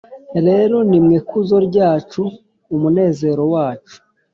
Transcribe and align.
Rero 0.47 0.77
ni 0.89 0.99
mwe 1.03 1.17
kuzo 1.27 1.55
ryacu 1.67 2.23
n 2.67 2.69
umunezero 2.77 3.43
wacu 3.53 3.97